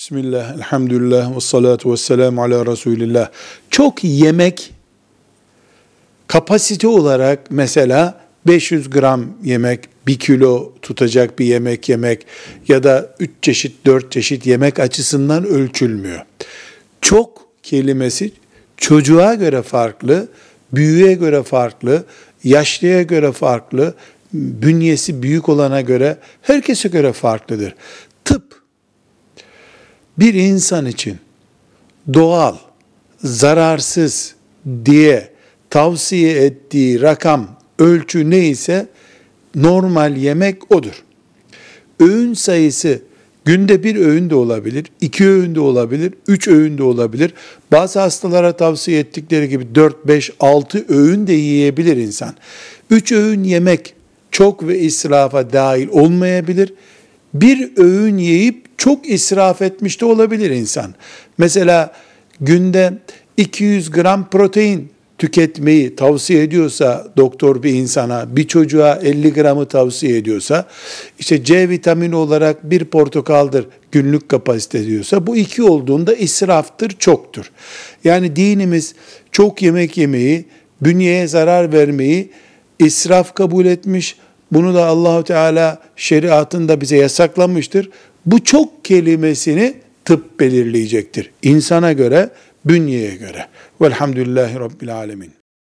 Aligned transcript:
Bismillah, 0.00 0.54
elhamdülillah, 0.54 1.36
ve 1.36 1.40
salatu 1.40 1.92
ve 1.92 1.96
selamu 1.96 2.42
ala 2.42 2.66
Resulillah. 2.66 3.28
Çok 3.70 4.04
yemek 4.04 4.72
kapasite 6.26 6.88
olarak 6.88 7.40
mesela 7.50 8.20
500 8.46 8.90
gram 8.90 9.26
yemek, 9.44 9.80
1 10.06 10.18
kilo 10.18 10.72
tutacak 10.82 11.38
bir 11.38 11.44
yemek 11.44 11.88
yemek 11.88 12.26
ya 12.68 12.82
da 12.82 13.14
3 13.20 13.30
çeşit, 13.42 13.86
4 13.86 14.12
çeşit 14.12 14.46
yemek 14.46 14.78
açısından 14.78 15.44
ölçülmüyor. 15.44 16.20
Çok 17.00 17.46
kelimesi 17.62 18.32
çocuğa 18.76 19.34
göre 19.34 19.62
farklı, 19.62 20.28
büyüğe 20.72 21.14
göre 21.14 21.42
farklı, 21.42 22.04
yaşlıya 22.44 23.02
göre 23.02 23.32
farklı, 23.32 23.94
bünyesi 24.32 25.22
büyük 25.22 25.48
olana 25.48 25.80
göre, 25.80 26.16
herkese 26.42 26.88
göre 26.88 27.12
farklıdır. 27.12 27.74
Bir 30.20 30.34
insan 30.34 30.86
için 30.86 31.16
doğal, 32.14 32.56
zararsız 33.24 34.34
diye 34.84 35.28
tavsiye 35.70 36.44
ettiği 36.44 37.00
rakam, 37.00 37.56
ölçü 37.78 38.30
neyse 38.30 38.86
normal 39.54 40.16
yemek 40.16 40.72
odur. 40.72 41.02
Öğün 42.00 42.34
sayısı 42.34 43.02
günde 43.44 43.84
bir 43.84 43.96
öğün 43.96 44.30
de 44.30 44.34
olabilir, 44.34 44.86
iki 45.00 45.28
öğün 45.28 45.54
de 45.54 45.60
olabilir, 45.60 46.14
üç 46.28 46.48
öğün 46.48 46.78
de 46.78 46.82
olabilir. 46.82 47.34
Bazı 47.72 48.00
hastalara 48.00 48.56
tavsiye 48.56 49.00
ettikleri 49.00 49.48
gibi 49.48 49.74
dört, 49.74 50.06
beş, 50.06 50.30
altı 50.40 50.84
öğün 50.88 51.26
de 51.26 51.32
yiyebilir 51.32 51.96
insan. 51.96 52.34
Üç 52.90 53.12
öğün 53.12 53.44
yemek 53.44 53.94
çok 54.30 54.66
ve 54.68 54.78
israfa 54.78 55.52
dahil 55.52 55.88
olmayabilir. 55.88 56.74
Bir 57.34 57.70
öğün 57.76 58.18
yiyip 58.18 58.78
çok 58.78 59.08
israf 59.08 59.62
etmiş 59.62 60.00
de 60.00 60.04
olabilir 60.04 60.50
insan. 60.50 60.94
Mesela 61.38 61.92
günde 62.40 62.92
200 63.36 63.90
gram 63.90 64.30
protein 64.30 64.90
tüketmeyi 65.18 65.96
tavsiye 65.96 66.42
ediyorsa 66.42 67.12
doktor 67.16 67.62
bir 67.62 67.72
insana, 67.72 68.36
bir 68.36 68.48
çocuğa 68.48 68.94
50 69.02 69.32
gramı 69.32 69.66
tavsiye 69.66 70.16
ediyorsa, 70.16 70.68
işte 71.18 71.44
C 71.44 71.68
vitamini 71.68 72.16
olarak 72.16 72.70
bir 72.70 72.84
portakaldır 72.84 73.66
günlük 73.92 74.28
kapasite 74.28 74.86
diyorsa, 74.86 75.26
bu 75.26 75.36
iki 75.36 75.62
olduğunda 75.62 76.14
israftır, 76.14 76.90
çoktur. 76.90 77.50
Yani 78.04 78.36
dinimiz 78.36 78.94
çok 79.32 79.62
yemek 79.62 79.96
yemeyi, 79.96 80.44
bünyeye 80.80 81.26
zarar 81.26 81.72
vermeyi 81.72 82.30
israf 82.78 83.34
kabul 83.34 83.66
etmiş, 83.66 84.16
bunu 84.52 84.74
da 84.74 84.86
Allahu 84.86 85.24
Teala 85.24 85.78
şeriatında 85.96 86.80
bize 86.80 86.96
yasaklamıştır. 86.96 87.90
Bu 88.26 88.44
çok 88.44 88.84
kelimesini 88.84 89.74
tıp 90.04 90.40
belirleyecektir. 90.40 91.30
İnsana 91.42 91.92
göre, 91.92 92.30
bünyeye 92.64 93.16
göre. 93.16 93.46
Velhamdülillahi 93.80 94.60
Rabbil 94.60 94.94
Alemin. 94.94 95.39